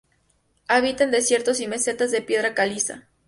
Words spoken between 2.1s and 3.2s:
piedra caliza.